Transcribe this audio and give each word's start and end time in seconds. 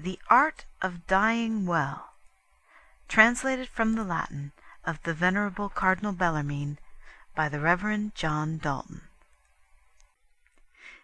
THE 0.00 0.20
ART 0.30 0.64
OF 0.80 1.08
DYING 1.08 1.66
WELL 1.66 2.14
Translated 3.08 3.68
from 3.68 3.96
the 3.96 4.04
Latin 4.04 4.52
of 4.84 5.02
the 5.02 5.12
Venerable 5.12 5.68
Cardinal 5.68 6.12
Bellarmine 6.12 6.78
by 7.34 7.48
the 7.48 7.58
Rev. 7.58 8.14
John 8.14 8.58
Dalton 8.58 9.08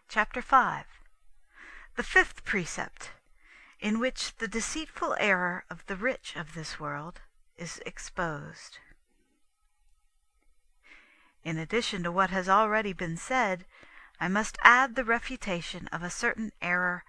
CHAPTER 0.09 0.41
V 0.41 0.85
THE 1.97 2.05
FIFTH 2.05 2.45
PRECEPT, 2.45 3.11
IN 3.81 3.99
WHICH 3.99 4.37
THE 4.37 4.47
DECEITFUL 4.47 5.17
ERROR 5.19 5.65
OF 5.69 5.85
THE 5.87 5.97
RICH 5.97 6.37
OF 6.37 6.55
THIS 6.55 6.79
WORLD 6.79 7.21
IS 7.59 7.81
EXPOSED 7.85 8.79
In 11.43 11.59
addition 11.59 12.05
to 12.05 12.13
what 12.13 12.31
has 12.31 12.49
already 12.49 12.93
been 12.93 13.17
said, 13.17 13.67
I 14.21 14.29
must 14.29 14.57
add 14.63 14.95
the 14.95 15.05
refutation 15.05 15.89
of 15.89 16.05
a 16.05 16.11
certain 16.11 16.53
error 16.63 17.03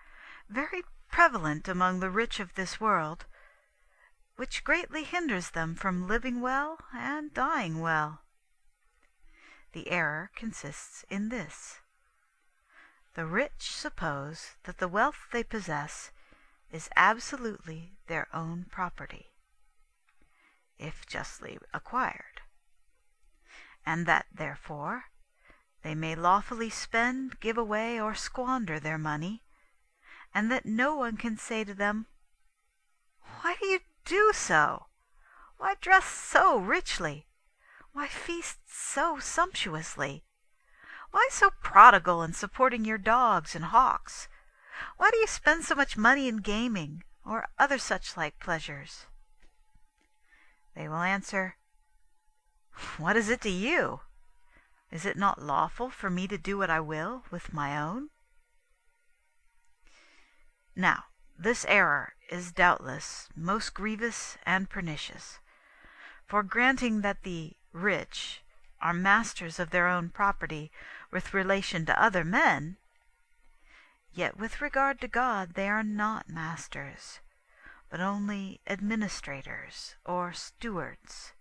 very 0.49 0.81
prevalent 1.15 1.65
among 1.69 2.01
the 2.01 2.09
rich 2.09 2.41
of 2.41 2.55
this 2.55 2.81
world, 2.81 3.25
which 4.35 4.65
greatly 4.65 5.05
hinders 5.05 5.51
them 5.51 5.73
from 5.73 6.09
living 6.09 6.41
well 6.41 6.77
and 6.93 7.33
dying 7.33 7.79
well. 7.79 8.19
The 9.71 9.89
error 9.91 10.29
consists 10.35 11.05
in 11.09 11.29
this. 11.29 11.79
The 13.13 13.25
rich 13.25 13.71
suppose 13.71 14.57
that 14.65 14.79
the 14.79 14.89
wealth 14.89 15.29
they 15.31 15.41
possess 15.41 16.11
is 16.69 16.89
absolutely 16.97 17.93
their 18.07 18.27
own 18.33 18.65
property, 18.69 19.27
if 20.77 21.05
justly 21.07 21.57
acquired, 21.73 22.41
and 23.85 24.05
that, 24.05 24.25
therefore, 24.35 25.05
they 25.81 25.95
may 25.95 26.13
lawfully 26.13 26.69
spend, 26.69 27.39
give 27.39 27.57
away, 27.57 28.01
or 28.01 28.15
squander 28.15 28.81
their 28.81 28.97
money, 28.97 29.44
and 30.35 30.51
that 30.51 30.65
no 30.65 30.93
one 30.93 31.15
can 31.15 31.37
say 31.37 31.63
to 31.63 31.73
them, 31.73 32.07
"Why 33.39 33.55
do 33.55 33.65
you 33.67 33.79
do 34.03 34.33
so? 34.33 34.87
Why 35.55 35.75
dress 35.75 36.05
so 36.05 36.57
richly? 36.57 37.25
Why 37.93 38.09
feast 38.09 38.59
so 38.67 39.17
sumptuously? 39.17 40.25
Why 41.11 41.29
so 41.31 41.51
prodigal 41.63 42.21
in 42.21 42.33
supporting 42.33 42.83
your 42.83 42.97
dogs 42.97 43.55
and 43.55 43.63
hawks? 43.63 44.27
Why 44.97 45.09
do 45.09 45.17
you 45.17 45.27
spend 45.27 45.63
so 45.63 45.73
much 45.73 45.95
money 45.95 46.27
in 46.27 46.37
gaming, 46.37 47.05
or 47.23 47.47
other 47.57 47.77
such 47.77 48.17
like 48.17 48.37
pleasures?" 48.37 49.05
They 50.75 50.89
will 50.89 51.01
answer, 51.01 51.55
"What 52.97 53.15
is 53.15 53.29
it 53.29 53.39
to 53.43 53.49
you? 53.49 54.01
Is 54.91 55.05
it 55.05 55.15
not 55.15 55.41
lawful 55.41 55.89
for 55.89 56.09
me 56.09 56.27
to 56.27 56.37
do 56.37 56.57
what 56.57 56.69
I 56.69 56.81
will 56.81 57.23
with 57.31 57.53
my 57.53 57.79
own?" 57.79 58.09
Now, 60.75 61.05
this 61.37 61.65
error 61.65 62.13
is 62.29 62.51
doubtless 62.51 63.29
most 63.35 63.73
grievous 63.73 64.37
and 64.45 64.69
pernicious. 64.69 65.39
For 66.27 66.43
granting 66.43 67.01
that 67.01 67.23
the 67.23 67.55
rich 67.71 68.41
are 68.81 68.93
masters 68.93 69.59
of 69.59 69.69
their 69.69 69.87
own 69.87 70.09
property 70.09 70.71
with 71.11 71.33
relation 71.33 71.85
to 71.85 72.01
other 72.01 72.23
men, 72.23 72.77
yet 74.13 74.37
with 74.37 74.61
regard 74.61 74.99
to 75.01 75.07
God 75.07 75.53
they 75.53 75.69
are 75.69 75.83
not 75.83 76.29
masters, 76.29 77.19
but 77.89 78.01
only 78.01 78.59
administrators 78.67 79.95
or 80.05 80.33
stewards. 80.33 81.33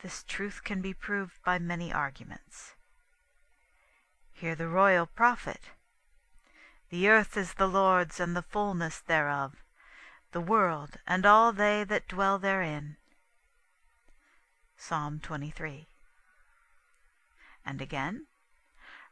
This 0.00 0.22
truth 0.22 0.62
can 0.62 0.80
be 0.80 0.94
proved 0.94 1.42
by 1.44 1.58
many 1.58 1.92
arguments. 1.92 2.74
Hear 4.32 4.54
the 4.54 4.68
royal 4.68 5.06
prophet. 5.06 5.70
The 6.88 7.08
earth 7.08 7.36
is 7.36 7.54
the 7.54 7.66
Lord's 7.66 8.20
and 8.20 8.36
the 8.36 8.42
fullness 8.42 9.00
thereof, 9.00 9.56
the 10.30 10.40
world 10.40 10.98
and 11.04 11.26
all 11.26 11.52
they 11.52 11.82
that 11.82 12.06
dwell 12.06 12.38
therein. 12.38 12.96
Psalm 14.76 15.18
23. 15.18 15.88
And 17.64 17.80
again, 17.80 18.26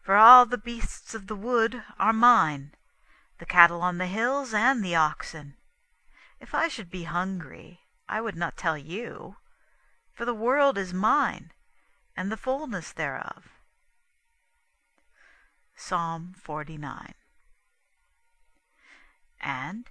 For 0.00 0.15
all 0.15 0.47
the 0.47 0.59
beasts 0.59 1.15
of 1.15 1.26
the 1.26 1.34
wood 1.34 1.82
are 1.99 2.12
mine, 2.12 2.75
the 3.38 3.47
cattle 3.47 3.82
on 3.82 3.99
the 3.99 4.06
hills 4.06 4.54
and 4.54 4.84
the 4.84 4.94
oxen. 4.94 5.56
If 6.38 6.54
I 6.54 6.69
should 6.69 6.91
be 6.91 7.04
hungry, 7.04 7.81
I 8.09 8.20
would 8.20 8.37
not 8.37 8.56
tell 8.56 8.78
you, 8.78 9.37
for 10.12 10.25
the 10.25 10.34
world 10.34 10.78
is 10.78 10.94
mine, 10.94 11.50
and 12.16 12.31
the 12.31 12.37
fullness 12.37 12.93
thereof. 12.93 13.49
Psalm 15.75 16.34
49. 16.38 17.15
And 19.47 19.91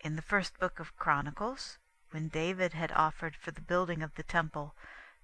in 0.00 0.16
the 0.16 0.22
first 0.22 0.58
book 0.58 0.80
of 0.80 0.96
Chronicles, 0.96 1.76
when 2.08 2.28
David 2.28 2.72
had 2.72 2.90
offered 2.92 3.36
for 3.36 3.50
the 3.50 3.60
building 3.60 4.02
of 4.02 4.14
the 4.14 4.22
temple 4.22 4.74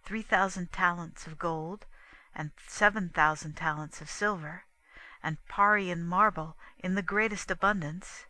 three 0.04 0.20
thousand 0.20 0.70
talents 0.70 1.26
of 1.26 1.38
gold, 1.38 1.86
and 2.34 2.50
seven 2.66 3.08
thousand 3.08 3.54
talents 3.54 4.02
of 4.02 4.10
silver, 4.10 4.64
and 5.22 5.42
Parian 5.48 6.04
marble 6.04 6.58
in 6.78 6.94
the 6.94 7.00
greatest 7.00 7.50
abundance, 7.50 8.26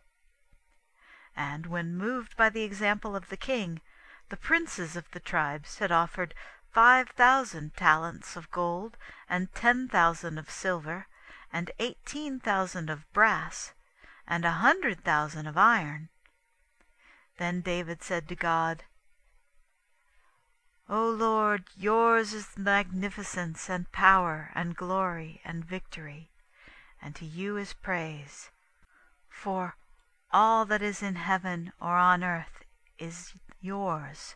and 1.35 1.65
when 1.65 1.97
moved 1.97 2.37
by 2.37 2.47
the 2.47 2.63
example 2.63 3.13
of 3.13 3.27
the 3.27 3.35
king, 3.35 3.81
the 4.29 4.37
princes 4.37 4.95
of 4.95 5.11
the 5.11 5.19
tribes 5.19 5.79
had 5.79 5.91
offered 5.91 6.33
five 6.71 7.09
thousand 7.09 7.75
talents 7.75 8.37
of 8.37 8.49
gold, 8.51 8.95
and 9.27 9.53
ten 9.53 9.89
thousand 9.89 10.37
of 10.37 10.49
silver, 10.49 11.07
and 11.51 11.71
eighteen 11.77 12.39
thousand 12.39 12.89
of 12.89 13.03
brass 13.11 13.73
and 14.31 14.45
a 14.45 14.61
hundred 14.63 15.03
thousand 15.03 15.45
of 15.45 15.57
iron. 15.57 16.07
Then 17.37 17.59
David 17.59 18.01
said 18.01 18.29
to 18.29 18.35
God, 18.35 18.85
O 20.87 21.09
Lord, 21.09 21.65
yours 21.77 22.31
is 22.31 22.57
magnificence 22.57 23.69
and 23.69 23.91
power 23.91 24.49
and 24.55 24.73
glory 24.73 25.41
and 25.43 25.65
victory, 25.65 26.29
and 27.01 27.13
to 27.15 27.25
you 27.25 27.57
is 27.57 27.73
praise. 27.73 28.51
For 29.27 29.75
all 30.31 30.63
that 30.63 30.81
is 30.81 31.03
in 31.03 31.15
heaven 31.15 31.73
or 31.81 31.97
on 31.97 32.23
earth 32.23 32.63
is 32.97 33.33
yours. 33.59 34.35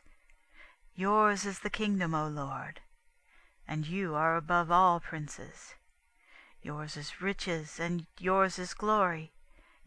Yours 0.94 1.46
is 1.46 1.60
the 1.60 1.70
kingdom, 1.70 2.14
O 2.14 2.28
Lord, 2.28 2.82
and 3.66 3.88
you 3.88 4.14
are 4.14 4.36
above 4.36 4.70
all 4.72 5.00
princes. 5.00 5.76
Yours 6.62 6.98
is 6.98 7.22
riches, 7.22 7.80
and 7.80 8.08
yours 8.20 8.60
is 8.60 8.74
glory. 8.74 9.32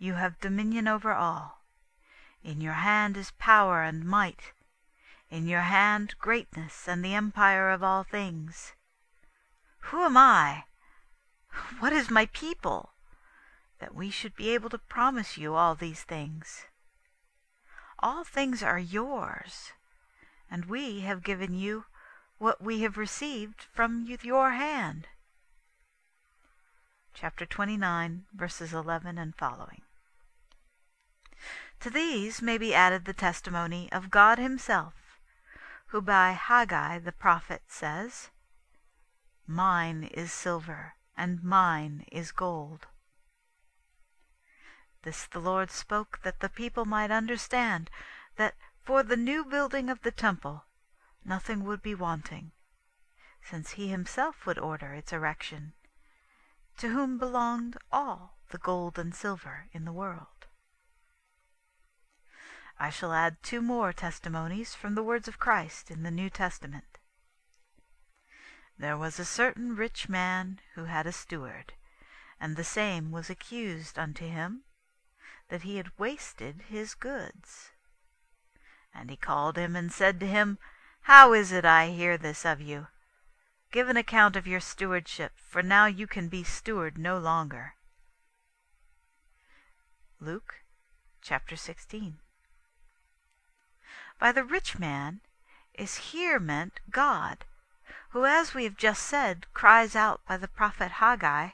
You 0.00 0.14
have 0.14 0.38
dominion 0.38 0.86
over 0.86 1.12
all. 1.12 1.64
In 2.44 2.60
your 2.60 2.74
hand 2.74 3.16
is 3.16 3.32
power 3.32 3.82
and 3.82 4.04
might. 4.04 4.52
In 5.28 5.48
your 5.48 5.62
hand 5.62 6.14
greatness 6.20 6.86
and 6.86 7.04
the 7.04 7.14
empire 7.14 7.70
of 7.70 7.82
all 7.82 8.04
things. 8.04 8.74
Who 9.90 10.04
am 10.04 10.16
I? 10.16 10.64
What 11.80 11.92
is 11.92 12.10
my 12.10 12.26
people? 12.26 12.92
That 13.80 13.94
we 13.94 14.08
should 14.10 14.36
be 14.36 14.50
able 14.50 14.70
to 14.70 14.78
promise 14.78 15.36
you 15.36 15.54
all 15.54 15.74
these 15.74 16.04
things. 16.04 16.66
All 17.98 18.22
things 18.22 18.62
are 18.62 18.78
yours, 18.78 19.72
and 20.48 20.66
we 20.66 21.00
have 21.00 21.24
given 21.24 21.54
you 21.54 21.86
what 22.38 22.62
we 22.62 22.82
have 22.82 22.96
received 22.96 23.62
from 23.72 24.06
your 24.22 24.52
hand. 24.52 25.08
Chapter 27.14 27.44
29, 27.44 28.26
verses 28.32 28.72
11 28.72 29.18
and 29.18 29.34
following. 29.34 29.82
To 31.80 31.90
these 31.90 32.42
may 32.42 32.58
be 32.58 32.74
added 32.74 33.04
the 33.04 33.12
testimony 33.12 33.90
of 33.92 34.10
God 34.10 34.38
himself, 34.38 34.94
who 35.86 36.02
by 36.02 36.32
Haggai 36.32 36.98
the 36.98 37.12
prophet 37.12 37.62
says, 37.68 38.30
Mine 39.46 40.04
is 40.04 40.32
silver, 40.32 40.94
and 41.16 41.42
mine 41.42 42.04
is 42.10 42.32
gold. 42.32 42.88
This 45.02 45.26
the 45.26 45.38
Lord 45.38 45.70
spoke 45.70 46.20
that 46.22 46.40
the 46.40 46.48
people 46.48 46.84
might 46.84 47.12
understand 47.12 47.90
that 48.36 48.56
for 48.82 49.04
the 49.04 49.16
new 49.16 49.44
building 49.44 49.88
of 49.88 50.02
the 50.02 50.10
temple 50.10 50.64
nothing 51.24 51.64
would 51.64 51.80
be 51.80 51.94
wanting, 51.94 52.50
since 53.40 53.72
he 53.72 53.88
himself 53.88 54.44
would 54.46 54.58
order 54.58 54.94
its 54.94 55.12
erection, 55.12 55.74
to 56.78 56.88
whom 56.88 57.18
belonged 57.18 57.78
all 57.92 58.38
the 58.50 58.58
gold 58.58 58.98
and 58.98 59.14
silver 59.14 59.68
in 59.72 59.84
the 59.84 59.92
world. 59.92 60.37
I 62.80 62.90
shall 62.90 63.12
add 63.12 63.42
two 63.42 63.60
more 63.60 63.92
testimonies 63.92 64.74
from 64.74 64.94
the 64.94 65.02
words 65.02 65.26
of 65.26 65.40
Christ 65.40 65.90
in 65.90 66.04
the 66.04 66.12
New 66.12 66.30
Testament. 66.30 66.98
There 68.78 68.96
was 68.96 69.18
a 69.18 69.24
certain 69.24 69.74
rich 69.74 70.08
man 70.08 70.60
who 70.74 70.84
had 70.84 71.04
a 71.04 71.12
steward, 71.12 71.72
and 72.40 72.54
the 72.54 72.62
same 72.62 73.10
was 73.10 73.28
accused 73.28 73.98
unto 73.98 74.28
him 74.28 74.62
that 75.48 75.62
he 75.62 75.76
had 75.76 75.98
wasted 75.98 76.66
his 76.68 76.94
goods. 76.94 77.72
And 78.94 79.10
he 79.10 79.16
called 79.16 79.58
him 79.58 79.74
and 79.74 79.92
said 79.92 80.20
to 80.20 80.26
him, 80.26 80.58
How 81.02 81.32
is 81.32 81.50
it 81.50 81.64
I 81.64 81.88
hear 81.88 82.16
this 82.16 82.44
of 82.44 82.60
you? 82.60 82.86
Give 83.72 83.88
an 83.88 83.96
account 83.96 84.36
of 84.36 84.46
your 84.46 84.60
stewardship, 84.60 85.32
for 85.36 85.62
now 85.62 85.86
you 85.86 86.06
can 86.06 86.28
be 86.28 86.44
steward 86.44 86.96
no 86.96 87.18
longer. 87.18 87.74
Luke 90.20 90.62
chapter 91.20 91.56
16. 91.56 92.18
By 94.18 94.32
the 94.32 94.44
rich 94.44 94.78
man 94.78 95.20
is 95.74 96.12
here 96.12 96.40
meant 96.40 96.80
God, 96.90 97.44
who, 98.10 98.24
as 98.24 98.52
we 98.52 98.64
have 98.64 98.76
just 98.76 99.04
said, 99.04 99.46
cries 99.54 99.94
out 99.94 100.20
by 100.26 100.36
the 100.36 100.48
prophet 100.48 100.92
Haggai, 100.92 101.50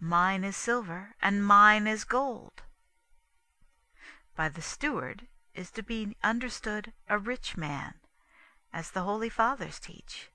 Mine 0.00 0.44
is 0.44 0.56
silver, 0.56 1.16
and 1.20 1.44
mine 1.44 1.88
is 1.88 2.04
gold. 2.04 2.62
By 4.36 4.48
the 4.48 4.62
steward 4.62 5.26
is 5.54 5.72
to 5.72 5.82
be 5.82 6.16
understood 6.22 6.92
a 7.08 7.18
rich 7.18 7.56
man, 7.56 7.94
as 8.72 8.92
the 8.92 9.02
holy 9.02 9.28
fathers 9.28 9.80
teach. 9.80 10.30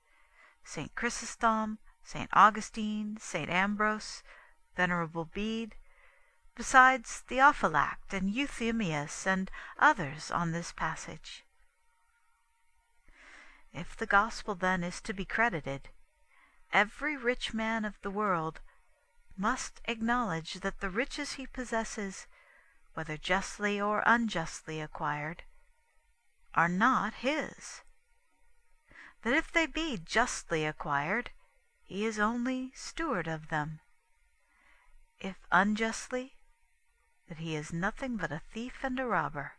St. 0.62 0.94
Chrysostom, 0.94 1.78
St. 2.02 2.28
Augustine, 2.34 3.16
St. 3.18 3.48
Ambrose, 3.48 4.22
Venerable 4.76 5.24
Bede, 5.24 5.76
besides 6.56 7.22
Theophylact 7.28 8.12
and 8.12 8.32
Euthymius 8.32 9.26
and 9.26 9.50
others 9.78 10.30
on 10.30 10.52
this 10.52 10.72
passage. 10.72 11.44
If 13.72 13.96
the 13.96 14.06
gospel 14.06 14.54
then 14.54 14.84
is 14.84 15.00
to 15.00 15.12
be 15.12 15.24
credited, 15.24 15.88
every 16.72 17.16
rich 17.16 17.52
man 17.52 17.84
of 17.84 18.00
the 18.02 18.10
world 18.10 18.60
must 19.36 19.80
acknowledge 19.86 20.54
that 20.60 20.80
the 20.80 20.90
riches 20.90 21.32
he 21.32 21.46
possesses, 21.46 22.28
whether 22.94 23.16
justly 23.16 23.80
or 23.80 24.04
unjustly 24.06 24.80
acquired, 24.80 25.42
are 26.54 26.68
not 26.68 27.14
his. 27.14 27.82
That 29.22 29.34
if 29.34 29.50
they 29.50 29.66
be 29.66 29.98
justly 29.98 30.64
acquired, 30.64 31.30
he 31.82 32.04
is 32.04 32.20
only 32.20 32.70
steward 32.76 33.26
of 33.26 33.48
them. 33.48 33.80
If 35.18 35.36
unjustly, 35.50 36.33
that 37.28 37.38
he 37.38 37.56
is 37.56 37.72
nothing 37.72 38.16
but 38.16 38.32
a 38.32 38.42
thief 38.52 38.78
and 38.82 38.98
a 38.98 39.06
robber. 39.06 39.52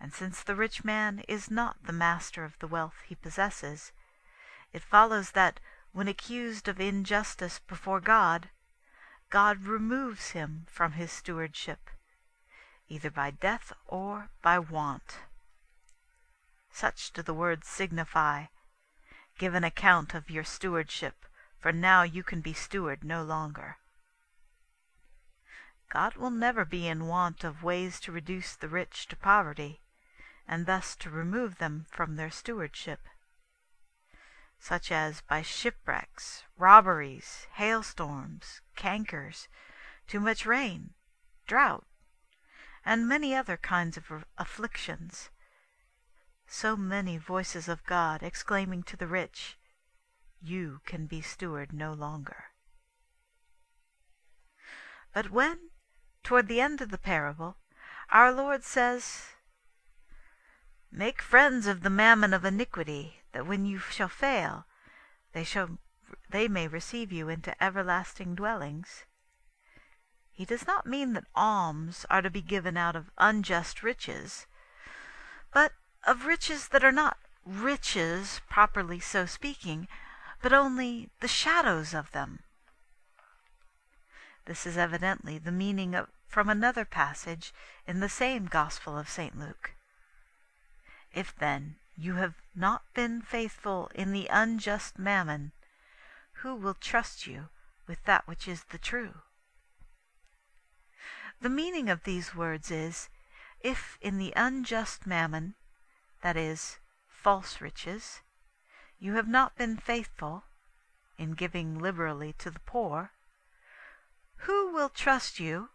And 0.00 0.12
since 0.12 0.42
the 0.42 0.56
rich 0.56 0.84
man 0.84 1.20
is 1.28 1.50
not 1.50 1.84
the 1.84 1.92
master 1.92 2.44
of 2.44 2.58
the 2.58 2.66
wealth 2.66 2.96
he 3.06 3.14
possesses, 3.14 3.92
it 4.72 4.82
follows 4.82 5.32
that 5.32 5.60
when 5.92 6.08
accused 6.08 6.66
of 6.66 6.80
injustice 6.80 7.58
before 7.58 8.00
God, 8.00 8.48
God 9.30 9.64
removes 9.64 10.30
him 10.30 10.66
from 10.68 10.92
his 10.92 11.12
stewardship, 11.12 11.90
either 12.88 13.10
by 13.10 13.30
death 13.30 13.72
or 13.86 14.30
by 14.42 14.58
want. 14.58 15.18
Such 16.72 17.12
do 17.12 17.22
the 17.22 17.34
words 17.34 17.68
signify 17.68 18.46
Give 19.38 19.54
an 19.54 19.64
account 19.64 20.14
of 20.14 20.30
your 20.30 20.44
stewardship, 20.44 21.26
for 21.58 21.72
now 21.72 22.02
you 22.02 22.22
can 22.22 22.40
be 22.40 22.52
steward 22.52 23.04
no 23.04 23.22
longer. 23.22 23.78
God 25.92 26.16
will 26.16 26.30
never 26.30 26.64
be 26.64 26.88
in 26.88 27.06
want 27.06 27.44
of 27.44 27.62
ways 27.62 28.00
to 28.00 28.12
reduce 28.12 28.56
the 28.56 28.68
rich 28.68 29.06
to 29.08 29.16
poverty, 29.16 29.82
and 30.48 30.66
thus 30.66 30.96
to 30.96 31.10
remove 31.10 31.58
them 31.58 31.86
from 31.90 32.16
their 32.16 32.30
stewardship 32.30 33.00
such 34.62 34.92
as 34.92 35.22
by 35.22 35.42
shipwrecks, 35.42 36.44
robberies, 36.56 37.48
hailstorms, 37.54 38.60
cankers, 38.76 39.48
too 40.06 40.20
much 40.20 40.46
rain, 40.46 40.94
drought, 41.48 41.84
and 42.84 43.08
many 43.08 43.34
other 43.34 43.56
kinds 43.56 43.96
of 43.96 44.24
afflictions. 44.38 45.30
So 46.46 46.76
many 46.76 47.18
voices 47.18 47.68
of 47.68 47.84
God 47.86 48.22
exclaiming 48.22 48.84
to 48.84 48.96
the 48.96 49.08
rich, 49.08 49.58
You 50.40 50.80
can 50.86 51.06
be 51.06 51.20
steward 51.20 51.72
no 51.72 51.92
longer. 51.92 52.44
But 55.12 55.32
when, 55.32 55.70
toward 56.22 56.48
the 56.48 56.60
end 56.60 56.80
of 56.80 56.90
the 56.90 56.98
parable, 56.98 57.56
our 58.10 58.32
Lord 58.32 58.64
says, 58.64 59.30
Make 60.90 61.22
friends 61.22 61.66
of 61.66 61.82
the 61.82 61.90
mammon 61.90 62.34
of 62.34 62.44
iniquity, 62.44 63.22
that 63.32 63.46
when 63.46 63.64
you 63.64 63.78
shall 63.78 64.08
fail, 64.08 64.66
they 65.32 65.44
shall 65.44 65.78
they 66.28 66.48
may 66.48 66.68
receive 66.68 67.12
you 67.12 67.28
into 67.28 67.62
everlasting 67.62 68.34
dwellings. 68.34 69.04
He 70.30 70.44
does 70.44 70.66
not 70.66 70.86
mean 70.86 71.12
that 71.12 71.26
alms 71.34 72.06
are 72.10 72.22
to 72.22 72.30
be 72.30 72.42
given 72.42 72.76
out 72.76 72.96
of 72.96 73.10
unjust 73.18 73.82
riches, 73.82 74.46
but 75.52 75.72
of 76.06 76.26
riches 76.26 76.68
that 76.68 76.84
are 76.84 76.92
not 76.92 77.18
riches, 77.44 78.40
properly 78.48 79.00
so 79.00 79.26
speaking, 79.26 79.88
but 80.40 80.52
only 80.52 81.10
the 81.20 81.28
shadows 81.28 81.94
of 81.94 82.12
them. 82.12 82.40
This 84.44 84.66
is 84.66 84.76
evidently 84.76 85.38
the 85.38 85.52
meaning 85.52 85.94
of, 85.94 86.08
from 86.26 86.48
another 86.48 86.84
passage 86.84 87.52
in 87.86 88.00
the 88.00 88.08
same 88.08 88.46
Gospel 88.46 88.98
of 88.98 89.08
St. 89.08 89.38
Luke. 89.38 89.72
If 91.12 91.36
then 91.36 91.76
you 91.96 92.14
have 92.14 92.34
not 92.54 92.82
been 92.94 93.22
faithful 93.22 93.90
in 93.94 94.12
the 94.12 94.26
unjust 94.28 94.98
mammon, 94.98 95.52
who 96.42 96.54
will 96.54 96.74
trust 96.74 97.26
you 97.26 97.48
with 97.86 98.04
that 98.04 98.26
which 98.26 98.48
is 98.48 98.64
the 98.64 98.78
true? 98.78 99.20
The 101.40 101.48
meaning 101.48 101.88
of 101.88 102.04
these 102.04 102.34
words 102.34 102.70
is, 102.70 103.08
if 103.60 103.98
in 104.00 104.18
the 104.18 104.32
unjust 104.34 105.06
mammon, 105.06 105.54
that 106.22 106.36
is, 106.36 106.78
false 107.08 107.60
riches, 107.60 108.22
you 108.98 109.14
have 109.14 109.28
not 109.28 109.56
been 109.56 109.76
faithful 109.76 110.44
in 111.18 111.32
giving 111.32 111.78
liberally 111.78 112.32
to 112.38 112.50
the 112.50 112.60
poor, 112.60 113.12
who 114.42 114.72
will 114.72 114.88
trust 114.88 115.38
you 115.38 115.68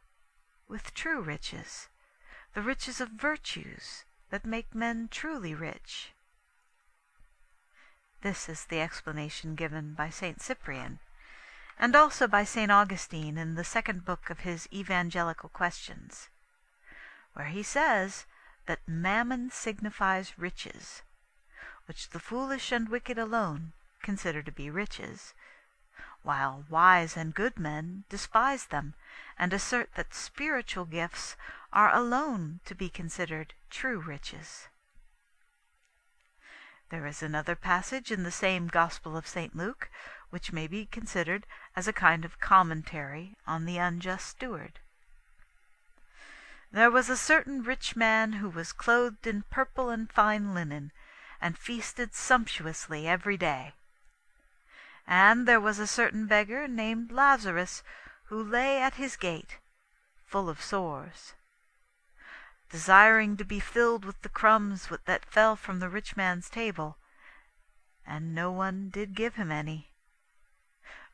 with 0.67 0.93
true 0.93 1.21
riches, 1.21 1.87
the 2.53 2.61
riches 2.61 2.99
of 2.99 3.09
virtues, 3.09 4.03
that 4.29 4.45
make 4.45 4.75
men 4.75 5.07
truly 5.09 5.55
rich. 5.55 6.11
This 8.21 8.49
is 8.49 8.65
the 8.65 8.81
explanation 8.81 9.55
given 9.55 9.93
by 9.93 10.09
St. 10.09 10.41
Cyprian, 10.41 10.99
and 11.79 11.95
also 11.95 12.27
by 12.27 12.43
St. 12.43 12.69
Augustine 12.69 13.37
in 13.37 13.55
the 13.55 13.63
second 13.63 14.03
book 14.03 14.29
of 14.29 14.39
his 14.39 14.67
Evangelical 14.73 15.49
Questions, 15.49 16.27
where 17.33 17.47
he 17.47 17.63
says 17.63 18.25
that 18.65 18.85
mammon 18.85 19.49
signifies 19.49 20.37
riches, 20.37 21.03
which 21.85 22.09
the 22.09 22.19
foolish 22.19 22.73
and 22.73 22.89
wicked 22.89 23.17
alone 23.17 23.71
consider 24.01 24.43
to 24.43 24.51
be 24.51 24.69
riches, 24.69 25.33
while 26.27 26.65
wise 26.69 27.15
and 27.15 27.33
good 27.33 27.57
men 27.57 28.03
despise 28.09 28.65
them 28.65 28.94
and 29.39 29.53
assert 29.53 29.89
that 29.95 30.13
spiritual 30.13 30.83
gifts 30.83 31.38
are 31.71 31.95
alone 31.95 32.59
to 32.66 32.75
be 32.75 32.90
considered 32.90 33.54
true 33.69 33.97
riches. 33.97 34.68
There 36.90 37.07
is 37.07 37.23
another 37.23 37.56
passage 37.56 38.11
in 38.11 38.23
the 38.23 38.31
same 38.31 38.68
Gospel 38.68 39.16
of 39.16 39.25
St. 39.25 39.56
Luke 39.56 39.90
which 40.30 40.51
may 40.51 40.68
be 40.68 40.85
considered 40.85 41.45
as 41.78 41.87
a 41.87 41.94
kind 41.94 42.25
of 42.25 42.42
commentary 42.42 43.37
on 43.47 43.63
the 43.63 43.78
unjust 43.78 44.28
steward. 44.28 44.80
There 46.73 46.92
was 46.92 47.09
a 47.09 47.16
certain 47.16 47.63
rich 47.63 47.95
man 47.95 48.33
who 48.33 48.49
was 48.49 48.73
clothed 48.73 49.25
in 49.25 49.44
purple 49.44 49.90
and 49.90 50.11
fine 50.11 50.54
linen, 50.54 50.92
and 51.40 51.57
feasted 51.57 52.13
sumptuously 52.13 53.07
every 53.07 53.37
day. 53.37 53.75
And 55.07 55.47
there 55.47 55.61
was 55.61 55.80
a 55.80 55.87
certain 55.87 56.28
beggar 56.28 56.68
named 56.68 57.11
Lazarus 57.11 57.81
who 58.26 58.44
lay 58.44 58.81
at 58.81 58.95
his 58.95 59.16
gate, 59.16 59.57
full 60.26 60.49
of 60.49 60.61
sores 60.61 61.33
desiring 62.69 63.37
to 63.37 63.45
be 63.45 63.59
filled 63.59 64.04
with 64.04 64.21
the 64.21 64.30
crumbs 64.30 64.90
that 65.06 65.26
fell 65.26 65.56
from 65.56 65.80
the 65.80 65.90
rich 65.90 66.18
man's 66.18 66.49
table, 66.49 66.97
and 68.06 68.35
no 68.35 68.52
one 68.52 68.90
did 68.90 69.16
give 69.16 69.35
him 69.35 69.52
any. 69.52 69.92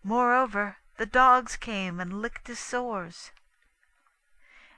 Moreover, 0.04 0.78
the 0.98 1.06
dogs 1.06 1.56
came 1.56 2.00
and 2.00 2.22
licked 2.22 2.48
his 2.48 2.60
sores. 2.60 3.32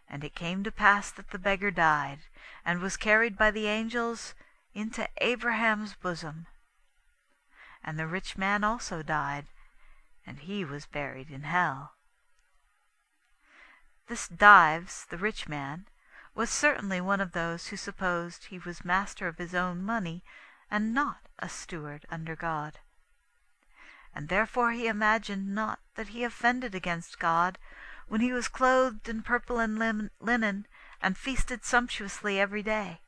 And 0.09 0.23
it 0.23 0.35
came 0.35 0.63
to 0.63 0.71
pass 0.71 1.11
that 1.11 1.31
the 1.31 1.39
beggar 1.39 1.71
died, 1.71 2.19
and 2.63 2.79
was 2.81 2.97
carried 2.97 3.37
by 3.37 3.51
the 3.51 3.67
angels 3.67 4.35
into 4.73 5.07
Abraham's 5.17 5.95
bosom. 5.95 6.47
And 7.87 7.99
the 7.99 8.07
rich 8.07 8.35
man 8.35 8.63
also 8.63 9.03
died, 9.03 9.45
and 10.25 10.39
he 10.39 10.65
was 10.65 10.87
buried 10.87 11.29
in 11.29 11.43
hell. 11.43 11.93
This 14.07 14.27
Dives, 14.27 15.05
the 15.05 15.19
rich 15.19 15.47
man, 15.47 15.87
was 16.33 16.49
certainly 16.49 16.99
one 16.99 17.21
of 17.21 17.33
those 17.33 17.67
who 17.67 17.77
supposed 17.77 18.45
he 18.45 18.57
was 18.57 18.83
master 18.83 19.27
of 19.27 19.37
his 19.37 19.53
own 19.53 19.83
money 19.83 20.23
and 20.71 20.95
not 20.95 21.29
a 21.37 21.47
steward 21.47 22.07
under 22.09 22.35
God. 22.35 22.79
And 24.15 24.29
therefore 24.29 24.71
he 24.71 24.87
imagined 24.87 25.53
not 25.53 25.79
that 25.93 26.07
he 26.07 26.23
offended 26.23 26.73
against 26.73 27.19
God 27.19 27.59
when 28.07 28.21
he 28.21 28.33
was 28.33 28.47
clothed 28.47 29.07
in 29.07 29.21
purple 29.21 29.59
and 29.59 30.09
linen 30.19 30.67
and 31.03 31.17
feasted 31.17 31.63
sumptuously 31.63 32.39
every 32.39 32.63
day, 32.63 33.01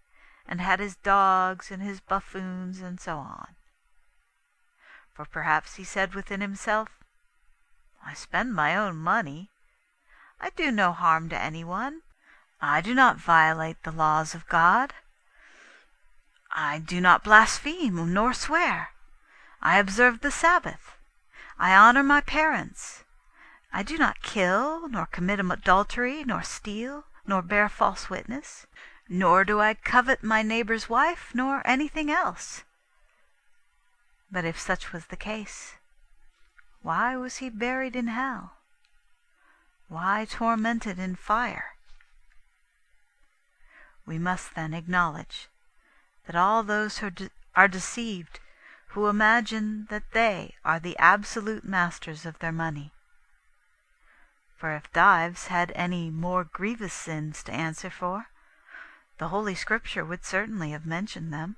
and 0.48 0.62
had 0.62 0.80
his 0.80 0.98
dogs 0.98 1.72
and 1.72 1.82
his 1.82 2.00
buffoons 2.00 2.80
and 2.80 3.00
so 3.00 3.18
on. 3.18 3.56
For 5.18 5.26
perhaps 5.26 5.78
he 5.78 5.84
said 5.84 6.14
within 6.14 6.42
himself, 6.42 6.90
I 8.06 8.14
spend 8.14 8.54
my 8.54 8.76
own 8.76 8.98
money. 8.98 9.50
I 10.40 10.52
do 10.52 10.70
no 10.70 10.92
harm 10.92 11.28
to 11.30 11.42
anyone. 11.42 12.04
I 12.62 12.82
do 12.82 12.94
not 12.94 13.18
violate 13.18 13.82
the 13.82 13.92
laws 13.92 14.36
of 14.36 14.48
God. 14.48 14.94
I 16.52 16.78
do 16.78 17.02
not 17.02 17.24
blaspheme 17.24 18.14
nor 18.14 18.32
swear. 18.32 18.90
I 19.60 19.80
observe 19.80 20.22
the 20.22 20.30
Sabbath. 20.30 20.92
I 21.58 21.76
honor 21.76 22.04
my 22.04 22.22
parents. 22.22 23.04
I 23.74 23.82
do 23.82 23.98
not 23.98 24.22
kill, 24.22 24.88
nor 24.88 25.08
commit 25.08 25.40
adultery, 25.40 26.24
nor 26.26 26.44
steal, 26.44 27.06
nor 27.26 27.42
bear 27.42 27.70
false 27.70 28.08
witness, 28.08 28.68
nor 29.10 29.44
do 29.44 29.60
I 29.60 29.74
covet 29.74 30.22
my 30.22 30.44
neighbor's 30.44 30.90
wife, 30.90 31.32
nor 31.34 31.66
anything 31.66 32.12
else. 32.12 32.64
But 34.32 34.46
if 34.46 34.60
such 34.60 34.92
was 34.92 35.08
the 35.08 35.16
case, 35.16 35.76
why 36.82 37.16
was 37.16 37.38
he 37.38 37.50
buried 37.50 37.96
in 37.96 38.08
hell? 38.08 38.54
Why 39.88 40.26
tormented 40.26 41.00
in 41.00 41.16
fire? 41.16 41.76
We 44.06 44.20
must 44.20 44.56
then 44.56 44.74
acknowledge 44.74 45.48
that 46.26 46.36
all 46.36 46.64
those 46.64 46.98
who 46.98 47.12
are 47.56 47.68
deceived 47.68 48.40
who 48.90 49.08
imagine 49.08 49.86
that 49.90 50.12
they 50.12 50.56
are 50.66 50.80
the 50.80 50.98
absolute 50.98 51.64
masters 51.64 52.26
of 52.26 52.40
their 52.40 52.52
money. 52.52 52.92
For 54.56 54.76
if 54.76 54.92
Dives 54.92 55.48
had 55.48 55.72
any 55.76 56.10
more 56.10 56.44
grievous 56.44 56.94
sins 56.94 57.44
to 57.44 57.52
answer 57.52 57.90
for, 57.90 58.28
the 59.20 59.28
Holy 59.28 59.56
Scripture 59.56 60.04
would 60.04 60.26
certainly 60.26 60.72
have 60.72 60.86
mentioned 60.86 61.32
them. 61.32 61.58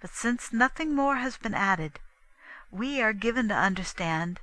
But 0.00 0.08
since 0.08 0.54
nothing 0.54 0.94
more 0.94 1.16
has 1.16 1.36
been 1.36 1.52
added, 1.52 2.00
we 2.70 3.02
are 3.02 3.12
given 3.12 3.48
to 3.48 3.54
understand 3.54 4.40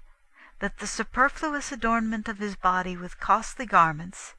that 0.60 0.78
the 0.78 0.86
superfluous 0.86 1.72
adornment 1.72 2.28
of 2.30 2.38
his 2.38 2.56
body 2.56 2.96
with 2.96 3.20
costly 3.20 3.66
garments, 3.66 4.36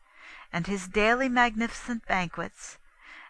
and 0.53 0.69
his 0.69 0.87
daily 0.87 1.29
magnificent 1.29 2.07
banquets, 2.07 2.79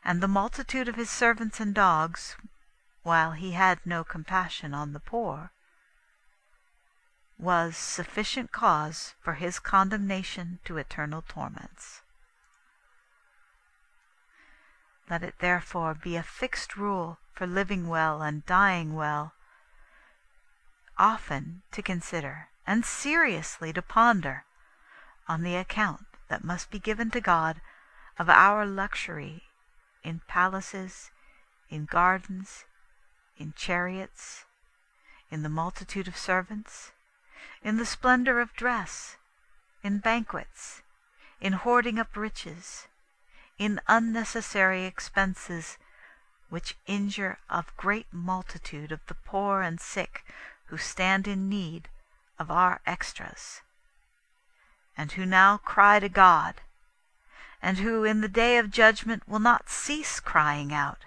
and 0.04 0.21
the 0.23 0.28
multitude 0.28 0.88
of 0.90 0.97
his 0.97 1.09
servants 1.09 1.59
and 1.59 1.75
dogs, 1.75 2.37
while 3.02 3.33
he 3.33 3.52
had 3.52 3.80
no 3.87 4.04
compassion 4.04 4.75
on 4.75 4.92
the 4.92 5.00
poor, 5.00 5.50
was 7.38 7.78
sufficient 7.78 8.52
cause 8.52 9.14
for 9.23 9.37
his 9.37 9.59
condemnation 9.59 10.59
to 10.66 10.76
eternal 10.76 11.23
torments. 11.23 12.02
Let 15.09 15.23
it 15.23 15.38
therefore 15.38 15.94
be 15.94 16.14
a 16.16 16.23
fixed 16.23 16.76
rule 16.76 17.18
for 17.34 17.46
living 17.46 17.88
well 17.88 18.22
and 18.22 18.46
dying 18.46 18.94
well, 18.94 19.32
often 20.98 21.62
to 21.72 21.82
consider 21.82 22.48
and 22.66 22.84
seriously 22.84 23.72
to 23.72 23.82
ponder 23.82 24.44
on 25.28 25.42
the 25.42 25.56
account 25.56 26.06
that 26.28 26.44
must 26.44 26.70
be 26.70 26.78
given 26.78 27.10
to 27.10 27.20
God 27.20 27.60
of 28.18 28.28
our 28.28 28.64
luxury 28.64 29.42
in 30.02 30.20
palaces, 30.28 31.10
in 31.68 31.86
gardens, 31.86 32.64
in 33.36 33.52
chariots, 33.56 34.44
in 35.30 35.42
the 35.42 35.48
multitude 35.48 36.06
of 36.06 36.16
servants, 36.16 36.92
in 37.62 37.76
the 37.76 37.86
splendor 37.86 38.40
of 38.40 38.54
dress, 38.54 39.16
in 39.82 39.98
banquets, 39.98 40.82
in 41.40 41.54
hoarding 41.54 41.98
up 41.98 42.16
riches, 42.16 42.86
in 43.58 43.80
unnecessary 43.88 44.84
expenses 44.84 45.78
which 46.54 46.76
injure 46.87 47.37
a 47.50 47.64
great 47.76 48.06
multitude 48.12 48.92
of 48.92 49.04
the 49.08 49.14
poor 49.26 49.61
and 49.61 49.80
sick 49.80 50.25
who 50.66 50.78
stand 50.78 51.26
in 51.26 51.49
need 51.49 51.88
of 52.38 52.49
our 52.49 52.80
extras, 52.87 53.61
and 54.96 55.11
who 55.11 55.26
now 55.26 55.56
cry 55.56 55.99
to 55.99 56.08
God, 56.08 56.61
and 57.61 57.78
who 57.78 58.04
in 58.04 58.20
the 58.20 58.28
day 58.28 58.56
of 58.56 58.70
judgment 58.70 59.26
will 59.26 59.40
not 59.40 59.68
cease 59.68 60.20
crying 60.20 60.73
out 60.73 61.06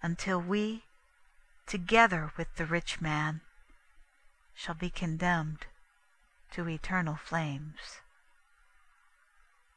until 0.00 0.40
we, 0.40 0.84
together 1.66 2.32
with 2.38 2.56
the 2.56 2.64
rich 2.64 3.02
man, 3.02 3.42
shall 4.54 4.74
be 4.74 4.88
condemned 4.88 5.66
to 6.52 6.66
eternal 6.66 7.16
flames. 7.16 8.00